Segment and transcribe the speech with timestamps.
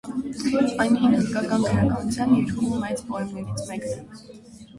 [0.85, 4.61] Այն հին հնդկական գրականության երկու մեծ պոեմներից մեկն է։